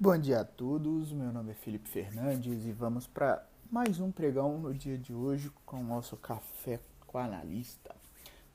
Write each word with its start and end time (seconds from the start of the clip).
Bom 0.00 0.18
dia 0.18 0.40
a 0.40 0.44
todos, 0.44 1.12
meu 1.12 1.32
nome 1.32 1.52
é 1.52 1.54
Felipe 1.54 1.88
Fernandes 1.88 2.66
e 2.66 2.72
vamos 2.72 3.06
para 3.06 3.46
mais 3.70 4.00
um 4.00 4.10
pregão 4.10 4.58
no 4.58 4.74
dia 4.74 4.98
de 4.98 5.14
hoje 5.14 5.52
com 5.64 5.76
o 5.76 5.84
nosso 5.84 6.16
Café 6.16 6.80
com 7.06 7.16
Analista. 7.16 7.94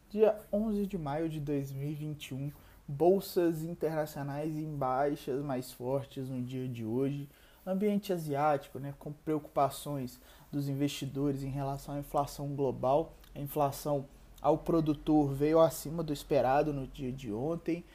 Dia 0.09 0.37
11 0.51 0.85
de 0.85 0.97
maio 0.97 1.29
de 1.29 1.39
2021, 1.39 2.51
bolsas 2.85 3.63
internacionais 3.63 4.53
em 4.57 4.75
baixas 4.75 5.41
mais 5.41 5.71
fortes 5.71 6.27
no 6.27 6.41
dia 6.41 6.67
de 6.67 6.83
hoje, 6.83 7.29
ambiente 7.65 8.11
asiático, 8.11 8.77
né, 8.77 8.93
com 8.99 9.13
preocupações 9.13 10.19
dos 10.51 10.67
investidores 10.67 11.41
em 11.41 11.49
relação 11.49 11.95
à 11.95 11.99
inflação 11.99 12.53
global, 12.53 13.13
a 13.33 13.39
inflação 13.39 14.05
ao 14.41 14.57
produtor 14.57 15.33
veio 15.33 15.61
acima 15.61 16.03
do 16.03 16.11
esperado 16.11 16.73
no 16.73 16.85
dia 16.85 17.13
de 17.13 17.31
ontem, 17.31 17.85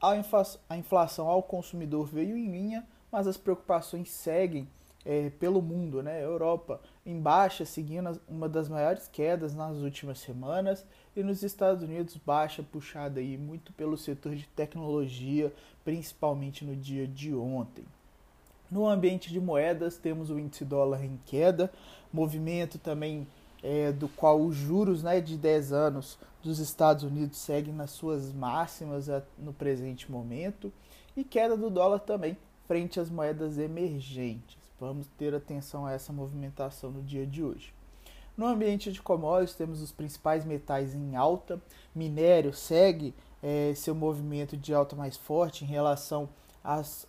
a 0.00 0.76
inflação 0.76 1.28
ao 1.28 1.42
consumidor 1.42 2.06
veio 2.06 2.36
em 2.36 2.50
linha, 2.50 2.86
mas 3.10 3.26
as 3.26 3.36
preocupações 3.36 4.10
seguem 4.10 4.68
é, 5.04 5.30
pelo 5.30 5.62
mundo, 5.62 6.02
né? 6.02 6.22
Europa 6.22 6.80
em 7.06 7.18
baixa, 7.18 7.64
seguindo 7.64 8.20
uma 8.28 8.48
das 8.48 8.68
maiores 8.68 9.08
quedas 9.08 9.54
nas 9.54 9.78
últimas 9.78 10.18
semanas, 10.18 10.84
e 11.16 11.22
nos 11.22 11.42
Estados 11.42 11.82
Unidos 11.82 12.16
baixa 12.24 12.62
puxada 12.62 13.18
aí 13.18 13.36
muito 13.36 13.72
pelo 13.72 13.96
setor 13.96 14.34
de 14.34 14.46
tecnologia, 14.48 15.52
principalmente 15.84 16.64
no 16.64 16.76
dia 16.76 17.06
de 17.06 17.34
ontem. 17.34 17.84
No 18.70 18.86
ambiente 18.86 19.32
de 19.32 19.40
moedas, 19.40 19.96
temos 19.96 20.28
o 20.28 20.38
índice 20.38 20.64
dólar 20.64 21.02
em 21.02 21.18
queda, 21.24 21.72
movimento 22.12 22.78
também 22.78 23.26
é, 23.62 23.92
do 23.92 24.08
qual 24.08 24.40
os 24.40 24.54
juros 24.54 25.02
né, 25.02 25.20
de 25.20 25.36
10 25.36 25.72
anos 25.72 26.18
dos 26.42 26.58
Estados 26.58 27.04
Unidos 27.04 27.38
seguem 27.38 27.74
nas 27.74 27.90
suas 27.90 28.32
máximas 28.32 29.08
no 29.38 29.52
presente 29.52 30.10
momento, 30.10 30.72
e 31.16 31.24
queda 31.24 31.56
do 31.56 31.68
dólar 31.68 32.00
também 32.00 32.36
frente 32.66 33.00
às 33.00 33.10
moedas 33.10 33.58
emergentes. 33.58 34.56
Vamos 34.78 35.08
ter 35.18 35.34
atenção 35.34 35.86
a 35.86 35.92
essa 35.92 36.12
movimentação 36.12 36.90
no 36.90 37.02
dia 37.02 37.26
de 37.26 37.42
hoje. 37.42 37.74
No 38.36 38.46
ambiente 38.46 38.92
de 38.92 39.02
commodities, 39.02 39.56
temos 39.56 39.82
os 39.82 39.90
principais 39.90 40.44
metais 40.44 40.94
em 40.94 41.16
alta. 41.16 41.60
Minério 41.92 42.54
segue 42.54 43.12
é, 43.42 43.72
seu 43.74 43.96
movimento 43.96 44.56
de 44.56 44.72
alta 44.72 44.94
mais 44.94 45.16
forte 45.16 45.64
em 45.64 45.66
relação 45.66 46.28
às, 46.62 47.08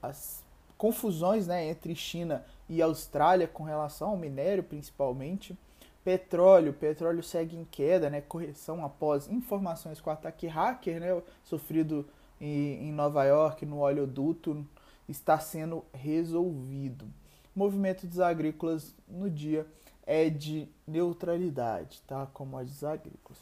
às 0.00 0.44
confusões 0.76 1.48
né, 1.48 1.68
entre 1.68 1.96
China 1.96 2.44
e 2.46 2.57
Austrália 2.82 3.48
com 3.48 3.62
relação 3.62 4.10
ao 4.10 4.16
minério, 4.16 4.62
principalmente. 4.62 5.56
Petróleo, 6.04 6.72
petróleo 6.72 7.22
segue 7.22 7.56
em 7.56 7.64
queda, 7.64 8.08
né, 8.08 8.20
correção 8.20 8.84
após 8.84 9.28
informações 9.28 10.00
com 10.00 10.10
ataque 10.10 10.46
hacker 10.46 11.00
né, 11.00 11.22
sofrido 11.44 12.08
em, 12.40 12.92
Nova 12.92 13.24
York, 13.24 13.66
no 13.66 13.80
oleoduto, 13.80 14.66
está 15.08 15.38
sendo 15.38 15.84
resolvido. 15.92 17.06
Movimento 17.54 18.06
dos 18.06 18.20
agrícolas 18.20 18.94
no 19.08 19.28
dia 19.28 19.66
é 20.06 20.30
de 20.30 20.68
neutralidade, 20.86 22.00
tá? 22.06 22.26
Commodities 22.32 22.84
agrícolas. 22.84 23.38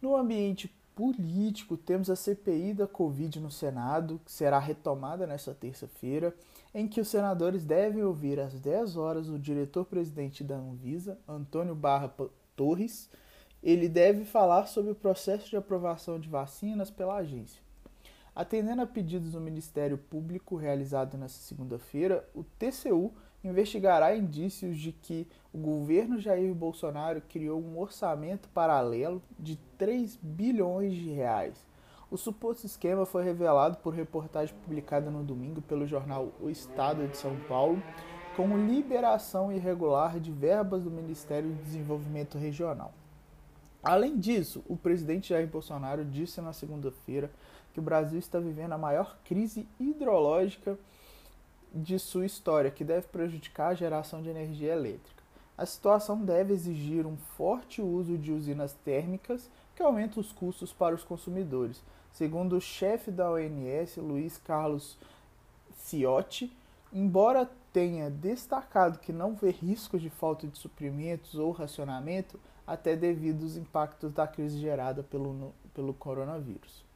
No 0.00 0.14
ambiente 0.14 0.72
político, 0.98 1.76
temos 1.76 2.10
a 2.10 2.16
CPI 2.16 2.74
da 2.74 2.84
Covid 2.84 3.38
no 3.38 3.52
Senado, 3.52 4.20
que 4.24 4.32
será 4.32 4.58
retomada 4.58 5.28
nesta 5.28 5.54
terça-feira, 5.54 6.34
em 6.74 6.88
que 6.88 7.00
os 7.00 7.06
senadores 7.06 7.64
devem 7.64 8.02
ouvir 8.02 8.40
às 8.40 8.58
10 8.58 8.96
horas 8.96 9.28
o 9.28 9.38
diretor-presidente 9.38 10.42
da 10.42 10.56
Anvisa, 10.56 11.16
Antônio 11.28 11.72
Barra 11.76 12.12
Torres. 12.56 13.08
Ele 13.62 13.88
deve 13.88 14.24
falar 14.24 14.66
sobre 14.66 14.90
o 14.90 14.94
processo 14.96 15.48
de 15.48 15.56
aprovação 15.56 16.18
de 16.18 16.28
vacinas 16.28 16.90
pela 16.90 17.14
agência. 17.14 17.62
Atendendo 18.34 18.82
a 18.82 18.86
pedidos 18.86 19.30
do 19.30 19.40
Ministério 19.40 19.98
Público 19.98 20.56
realizado 20.56 21.16
nesta 21.16 21.38
segunda-feira, 21.38 22.28
o 22.34 22.42
TCU 22.42 23.12
investigará 23.42 24.16
indícios 24.16 24.78
de 24.78 24.92
que 24.92 25.26
o 25.52 25.58
governo 25.58 26.18
Jair 26.18 26.52
Bolsonaro 26.54 27.22
criou 27.28 27.60
um 27.60 27.78
orçamento 27.78 28.48
paralelo 28.48 29.22
de 29.38 29.56
3 29.76 30.18
bilhões 30.20 30.94
de 30.94 31.10
reais. 31.10 31.64
O 32.10 32.16
suposto 32.16 32.66
esquema 32.66 33.04
foi 33.04 33.22
revelado 33.22 33.78
por 33.78 33.94
reportagem 33.94 34.54
publicada 34.64 35.10
no 35.10 35.22
domingo 35.22 35.60
pelo 35.60 35.86
jornal 35.86 36.32
O 36.40 36.48
Estado 36.48 37.06
de 37.06 37.16
São 37.16 37.36
Paulo, 37.48 37.82
com 38.34 38.56
liberação 38.56 39.52
irregular 39.52 40.18
de 40.18 40.32
verbas 40.32 40.82
do 40.82 40.90
Ministério 40.90 41.50
do 41.50 41.62
Desenvolvimento 41.62 42.38
Regional. 42.38 42.92
Além 43.82 44.18
disso, 44.18 44.64
o 44.68 44.76
presidente 44.76 45.28
Jair 45.30 45.46
Bolsonaro 45.46 46.04
disse 46.04 46.40
na 46.40 46.52
segunda-feira 46.52 47.30
que 47.72 47.80
o 47.80 47.82
Brasil 47.82 48.18
está 48.18 48.38
vivendo 48.40 48.72
a 48.72 48.78
maior 48.78 49.18
crise 49.24 49.68
hidrológica 49.78 50.78
de 51.74 51.98
sua 51.98 52.26
história, 52.26 52.70
que 52.70 52.84
deve 52.84 53.06
prejudicar 53.08 53.68
a 53.68 53.74
geração 53.74 54.22
de 54.22 54.28
energia 54.28 54.72
elétrica. 54.72 55.22
A 55.56 55.66
situação 55.66 56.24
deve 56.24 56.52
exigir 56.52 57.04
um 57.04 57.16
forte 57.36 57.82
uso 57.82 58.16
de 58.16 58.32
usinas 58.32 58.72
térmicas 58.84 59.50
que 59.74 59.82
aumenta 59.82 60.20
os 60.20 60.32
custos 60.32 60.72
para 60.72 60.94
os 60.94 61.02
consumidores. 61.02 61.82
Segundo 62.12 62.56
o 62.56 62.60
chefe 62.60 63.10
da 63.10 63.30
ONS, 63.30 63.96
Luiz 63.96 64.38
Carlos 64.38 64.96
Ciotti, 65.76 66.56
embora 66.92 67.50
tenha 67.72 68.08
destacado 68.08 68.98
que 68.98 69.12
não 69.12 69.34
vê 69.34 69.50
riscos 69.50 70.00
de 70.00 70.10
falta 70.10 70.46
de 70.46 70.58
suprimentos 70.58 71.34
ou 71.34 71.50
racionamento, 71.50 72.40
até 72.66 72.94
devido 72.94 73.42
aos 73.42 73.56
impactos 73.56 74.12
da 74.12 74.26
crise 74.26 74.58
gerada 74.58 75.02
pelo, 75.02 75.54
pelo 75.74 75.94
coronavírus. 75.94 76.87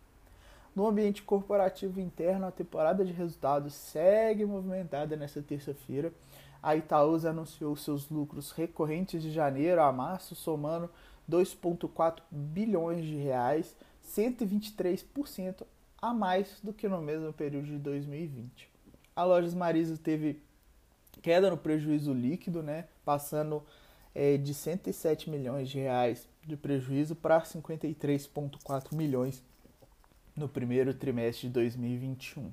No 0.75 0.87
ambiente 0.87 1.23
corporativo 1.23 2.01
interno, 2.01 2.47
a 2.47 2.51
temporada 2.51 3.05
de 3.05 3.13
resultados 3.13 3.75
segue 3.75 4.45
movimentada 4.47 5.17
nesta 5.17 5.43
terça-feira. 5.43 6.13
A 6.63 6.75
Itaúsa 6.75 7.31
anunciou 7.31 7.77
seus 7.77 8.09
lucros 8.09 8.53
recorrentes 8.53 9.23
de 9.23 9.31
janeiro 9.31 9.83
a 9.83 9.93
março, 9.93 10.35
somando 10.35 10.89
2,4 11.31 12.23
bilhões 12.31 13.05
de 13.05 13.17
reais, 13.17 13.77
123% 14.03 15.65
a 16.01 16.15
mais 16.15 16.59
do 16.63 16.73
que 16.73 16.89
no 16.89 17.03
mesmo 17.03 17.33
período 17.33 17.67
de 17.67 17.79
2020. 17.79 18.71
A 19.15 19.25
Lojas 19.25 19.55
Marisa 19.55 19.99
teve 19.99 20.43
queda 21.21 21.51
no 21.51 21.57
prejuízo 21.57 22.13
líquido, 22.15 22.63
né, 22.63 22.87
passando 23.05 23.63
é, 24.15 24.37
de 24.37 24.55
107 24.55 25.31
milhões 25.31 25.69
de 25.69 25.79
reais 25.79 26.27
de 26.45 26.57
prejuízo 26.57 27.15
para 27.15 27.41
53,4 27.43 28.95
milhões 28.95 29.43
no 30.37 30.49
primeiro 30.49 30.95
trimestre 30.95 31.49
de 31.49 31.55
2021. 31.55 32.53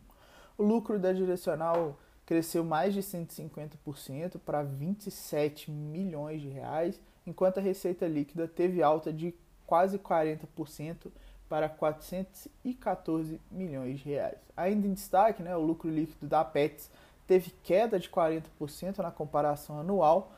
O 0.58 0.64
lucro 0.64 1.00
da 1.00 1.14
direcional 1.14 1.98
cresceu 2.26 2.64
mais 2.64 2.94
de 2.94 3.02
150% 3.02 4.40
para 4.46 4.62
27 4.62 5.72
milhões 5.72 6.42
de 6.42 6.50
reais, 6.50 7.00
enquanto 7.26 7.58
a 7.58 7.62
receita 7.62 8.08
líquida 8.08 8.48
teve 8.48 8.84
alta 8.84 9.12
de 9.12 9.34
quase 9.66 9.98
40% 9.98 11.08
para 11.48 11.68
414 11.68 13.42
milhões 13.50 14.00
de 14.00 14.10
reais. 14.10 14.38
Ainda 14.56 14.88
em 14.88 14.94
destaque, 14.94 15.42
né, 15.42 15.56
o 15.56 15.62
lucro 15.62 15.90
líquido 15.90 16.28
da 16.28 16.44
Pets 16.46 16.92
teve 17.26 17.52
queda 17.64 18.00
de 18.00 18.10
40% 18.10 19.00
na 19.00 19.12
comparação 19.12 19.80
anual, 19.80 20.32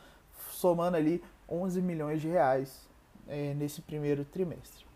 somando 0.52 0.96
ali 0.96 1.22
11 1.50 1.82
milhões 1.82 2.22
de 2.22 2.30
reais 2.30 2.88
é, 3.28 3.54
nesse 3.54 3.82
primeiro 3.82 4.24
trimestre 4.24 4.91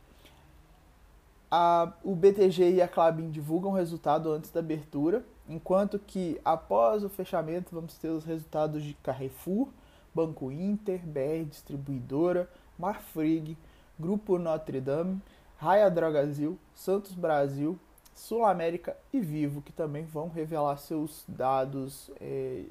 a, 1.58 1.94
o 2.04 2.14
BTG 2.14 2.74
e 2.74 2.82
a 2.82 2.88
Clabin 2.88 3.30
divulgam 3.30 3.72
o 3.72 3.76
resultado 3.76 4.30
antes 4.30 4.52
da 4.52 4.60
abertura, 4.60 5.24
enquanto 5.48 5.98
que 5.98 6.38
após 6.44 7.02
o 7.02 7.08
fechamento 7.08 7.74
vamos 7.74 7.98
ter 7.98 8.10
os 8.10 8.26
resultados 8.26 8.84
de 8.84 8.94
Carrefour, 8.96 9.70
Banco 10.14 10.52
Inter, 10.52 11.00
BR 11.00 11.46
Distribuidora, 11.50 12.50
Marfrig, 12.78 13.58
Grupo 13.98 14.38
Notre 14.38 14.82
Dame, 14.82 15.22
Raia 15.56 15.90
Drogazil, 15.90 16.60
Santos 16.74 17.14
Brasil, 17.14 17.80
Sul 18.14 18.44
América 18.44 18.98
e 19.14 19.22
Vivo, 19.22 19.62
que 19.62 19.72
também 19.72 20.04
vão 20.04 20.28
revelar 20.28 20.76
seus 20.76 21.24
dados 21.26 22.12
é, 22.20 22.66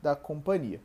da 0.00 0.14
companhia. 0.14 0.80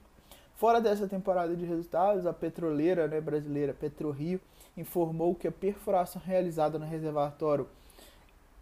Fora 0.57 0.81
dessa 0.81 1.07
temporada 1.07 1.55
de 1.55 1.63
resultados, 1.65 2.25
a 2.25 2.33
petroleira 2.33 3.07
né, 3.07 3.21
brasileira 3.21 3.75
PetroRio 3.75 4.41
informou 4.75 5.35
que 5.35 5.47
a 5.47 5.51
perfuração 5.51 6.19
realizada 6.19 6.79
no 6.79 6.85
reservatório 6.85 7.67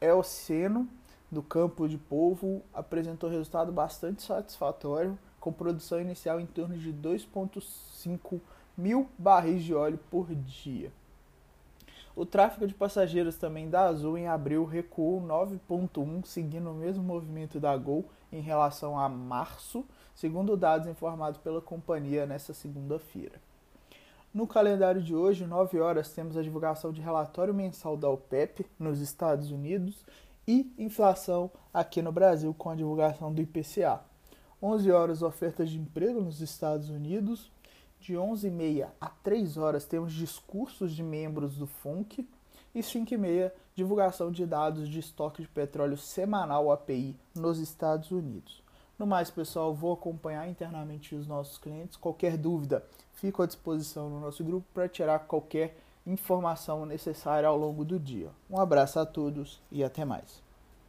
Elceno 0.01 0.89
do 1.31 1.41
campo 1.41 1.87
de 1.87 1.97
polvo 1.97 2.61
apresentou 2.73 3.29
resultado 3.29 3.71
bastante 3.71 4.23
satisfatório, 4.23 5.17
com 5.39 5.53
produção 5.53 6.01
inicial 6.01 6.37
em 6.37 6.45
torno 6.45 6.77
de 6.77 6.91
2,5 6.91 8.41
mil 8.77 9.07
barris 9.17 9.63
de 9.63 9.73
óleo 9.73 9.97
por 10.11 10.35
dia. 10.35 10.91
O 12.13 12.25
tráfego 12.25 12.67
de 12.67 12.73
passageiros 12.73 13.37
também 13.37 13.69
da 13.69 13.85
Azul 13.85 14.17
em 14.17 14.27
abril 14.27 14.65
recuou 14.65 15.21
9,1, 15.21 16.25
seguindo 16.25 16.71
o 16.71 16.73
mesmo 16.73 17.01
movimento 17.01 17.57
da 17.57 17.77
Gol 17.77 18.03
em 18.35 18.41
relação 18.41 18.99
a 18.99 19.07
março, 19.07 19.85
segundo 20.13 20.57
dados 20.57 20.87
informados 20.87 21.39
pela 21.39 21.61
companhia 21.61 22.25
nesta 22.25 22.53
segunda-feira. 22.53 23.39
No 24.33 24.45
calendário 24.45 25.01
de 25.01 25.15
hoje, 25.15 25.45
9 25.45 25.79
horas, 25.79 26.11
temos 26.11 26.35
a 26.35 26.41
divulgação 26.41 26.91
de 26.91 26.99
relatório 26.99 27.53
mensal 27.53 27.95
da 27.95 28.09
OPEP 28.09 28.65
nos 28.77 28.99
Estados 28.99 29.49
Unidos 29.49 30.05
e 30.45 30.69
inflação 30.77 31.49
aqui 31.73 32.01
no 32.01 32.11
Brasil 32.11 32.53
com 32.53 32.69
a 32.69 32.75
divulgação 32.75 33.33
do 33.33 33.41
IPCA. 33.41 34.01
11 34.61 34.91
horas 34.91 35.21
ofertas 35.21 35.69
de 35.69 35.79
emprego 35.79 36.19
nos 36.19 36.41
Estados 36.41 36.89
Unidos. 36.89 37.49
De 38.01 38.13
11h30 38.13 38.89
a 38.99 39.07
3 39.07 39.57
horas 39.57 39.85
temos 39.85 40.11
discursos 40.11 40.93
de 40.93 41.01
membros 41.01 41.55
do 41.55 41.65
FONC. 41.65 42.27
E 42.75 42.81
5h30, 42.81 43.53
divulgação 43.73 44.29
de 44.29 44.45
dados 44.45 44.89
de 44.89 44.99
estoque 44.99 45.41
de 45.41 45.47
petróleo 45.47 45.95
semanal 45.95 46.69
API 46.69 47.15
nos 47.33 47.57
Estados 47.57 48.11
Unidos. 48.11 48.61
No 48.99 49.07
mais, 49.07 49.31
pessoal, 49.31 49.73
vou 49.73 49.93
acompanhar 49.93 50.49
internamente 50.49 51.15
os 51.15 51.25
nossos 51.25 51.57
clientes. 51.57 51.95
Qualquer 51.95 52.37
dúvida, 52.37 52.85
fico 53.13 53.41
à 53.41 53.45
disposição 53.45 54.09
no 54.09 54.19
nosso 54.19 54.43
grupo 54.43 54.67
para 54.73 54.89
tirar 54.89 55.19
qualquer 55.19 55.77
informação 56.05 56.85
necessária 56.85 57.47
ao 57.47 57.57
longo 57.57 57.85
do 57.85 57.97
dia. 57.97 58.29
Um 58.49 58.59
abraço 58.59 58.99
a 58.99 59.05
todos 59.05 59.61
e 59.71 59.81
até 59.81 60.03
mais. 60.03 60.44